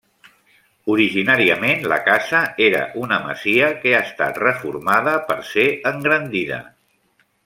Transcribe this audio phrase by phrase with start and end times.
[0.93, 6.59] Originàriament la casa era una masia que ha estat reformada per ser engrandida.